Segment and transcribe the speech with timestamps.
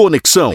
[0.00, 0.54] Conexão.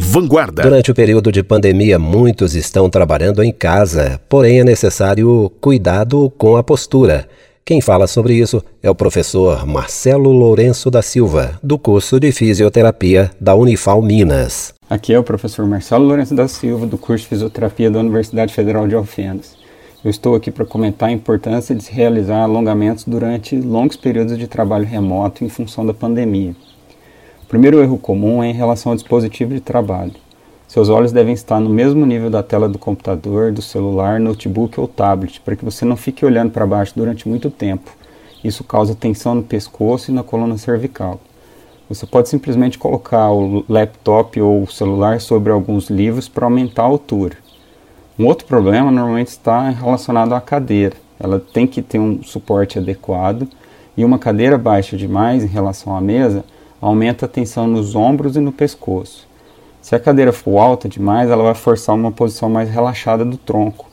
[0.00, 0.62] Vanguarda.
[0.62, 6.56] Durante o período de pandemia, muitos estão trabalhando em casa, porém é necessário cuidado com
[6.56, 7.28] a postura.
[7.62, 13.30] Quem fala sobre isso é o professor Marcelo Lourenço da Silva, do curso de Fisioterapia
[13.38, 14.72] da Unifal Minas.
[14.88, 18.88] Aqui é o professor Marcelo Lourenço da Silva, do curso de Fisioterapia da Universidade Federal
[18.88, 19.58] de Alfenas.
[20.02, 24.48] Eu estou aqui para comentar a importância de se realizar alongamentos durante longos períodos de
[24.48, 26.56] trabalho remoto em função da pandemia.
[27.48, 30.12] Primeiro erro comum é em relação ao dispositivo de trabalho.
[30.66, 34.86] Seus olhos devem estar no mesmo nível da tela do computador, do celular, notebook ou
[34.86, 37.90] tablet, para que você não fique olhando para baixo durante muito tempo.
[38.44, 41.18] Isso causa tensão no pescoço e na coluna cervical.
[41.88, 46.86] Você pode simplesmente colocar o laptop ou o celular sobre alguns livros para aumentar a
[46.86, 47.38] altura.
[48.18, 50.96] Um outro problema normalmente está relacionado à cadeira.
[51.18, 53.48] Ela tem que ter um suporte adequado
[53.96, 56.44] e uma cadeira baixa demais em relação à mesa
[56.80, 59.26] aumenta a tensão nos ombros e no pescoço.
[59.80, 63.86] Se a cadeira for alta demais, ela vai forçar uma posição mais relaxada do tronco,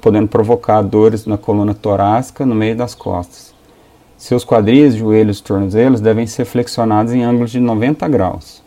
[0.00, 3.54] podendo provocar dores na coluna torácica no meio das costas.
[4.16, 8.62] Seus quadris, joelhos e tornozelos devem ser flexionados em ângulos de 90 graus.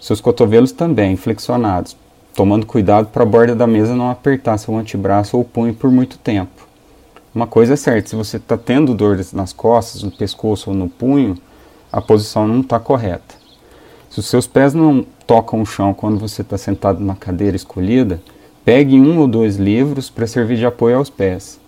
[0.00, 1.96] Seus cotovelos também flexionados,
[2.34, 6.18] tomando cuidado para a borda da mesa não apertar seu antebraço ou punho por muito
[6.18, 6.68] tempo.
[7.34, 10.88] Uma coisa é certa, se você está tendo dores nas costas, no pescoço ou no
[10.88, 11.38] punho,
[11.92, 13.34] a posição não está correta.
[14.08, 18.20] Se os seus pés não tocam o chão quando você está sentado na cadeira escolhida,
[18.64, 21.60] pegue um ou dois livros para servir de apoio aos pés.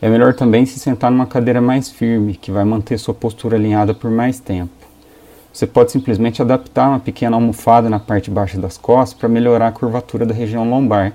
[0.00, 3.92] É melhor também se sentar numa cadeira mais firme, que vai manter sua postura alinhada
[3.92, 4.70] por mais tempo.
[5.52, 9.72] Você pode simplesmente adaptar uma pequena almofada na parte baixa das costas para melhorar a
[9.72, 11.12] curvatura da região lombar.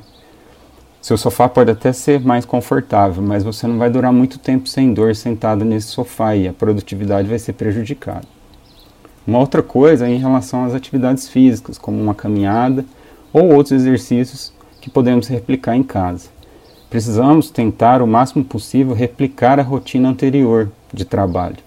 [1.02, 4.94] Seu sofá pode até ser mais confortável, mas você não vai durar muito tempo sem
[4.94, 8.26] dor sentado nesse sofá e a produtividade vai ser prejudicada.
[9.26, 12.84] Uma outra coisa é em relação às atividades físicas, como uma caminhada
[13.32, 16.30] ou outros exercícios que podemos replicar em casa.
[16.90, 21.58] Precisamos tentar o máximo possível replicar a rotina anterior de trabalho.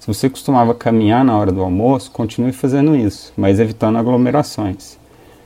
[0.00, 4.98] Se você costumava caminhar na hora do almoço, continue fazendo isso, mas evitando aglomerações.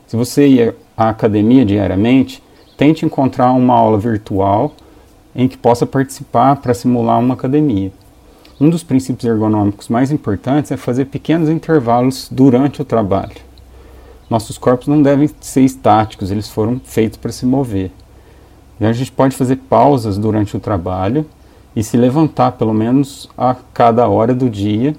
[0.07, 2.43] Se você ia à academia diariamente,
[2.77, 4.73] tente encontrar uma aula virtual
[5.35, 7.93] em que possa participar para simular uma academia.
[8.61, 13.37] Um dos princípios ergonômicos mais importantes é fazer pequenos intervalos durante o trabalho.
[14.29, 17.91] Nossos corpos não devem ser estáticos, eles foram feitos para se mover.
[18.79, 21.25] E a gente pode fazer pausas durante o trabalho
[21.75, 24.95] e se levantar pelo menos a cada hora do dia.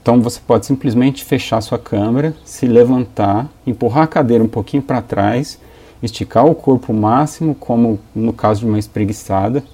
[0.00, 5.02] Então você pode simplesmente fechar sua câmera, se levantar, empurrar a cadeira um pouquinho para
[5.02, 5.58] trás,
[6.00, 9.64] esticar o corpo o máximo, como no caso de uma espreguiçada,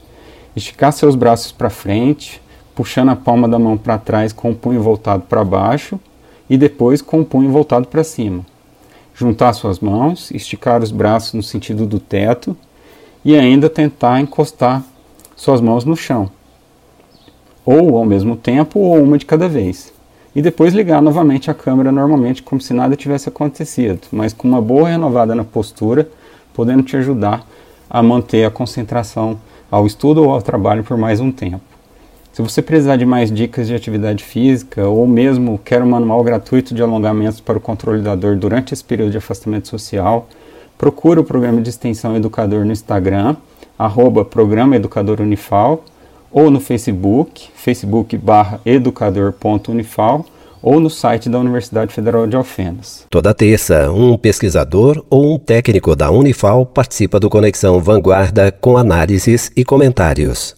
[0.56, 2.40] esticar seus braços para frente,
[2.74, 5.98] puxando a palma da mão para trás com o punho voltado para baixo
[6.48, 8.44] e depois com o punho voltado para cima.
[9.14, 12.56] Juntar suas mãos, esticar os braços no sentido do teto
[13.24, 14.82] e ainda tentar encostar
[15.36, 16.28] suas mãos no chão.
[17.64, 19.92] Ou ao mesmo tempo, ou uma de cada vez.
[20.34, 24.60] E depois ligar novamente a câmera normalmente, como se nada tivesse acontecido, mas com uma
[24.60, 26.08] boa renovada na postura,
[26.52, 27.46] podendo te ajudar
[27.88, 29.38] a manter a concentração
[29.70, 31.73] ao estudo ou ao trabalho por mais um tempo.
[32.34, 36.74] Se você precisar de mais dicas de atividade física ou mesmo quer um manual gratuito
[36.74, 40.28] de alongamentos para o controle da dor durante esse período de afastamento social,
[40.76, 43.36] procure o programa de extensão Educador no Instagram,
[43.78, 45.84] arroba Programa Educador Unifal,
[46.32, 50.26] ou no Facebook, facebook barra educador.unifal,
[50.60, 53.06] ou no site da Universidade Federal de Alfenas.
[53.08, 59.52] Toda terça, um pesquisador ou um técnico da Unifal participa do Conexão Vanguarda com análises
[59.54, 60.56] e comentários.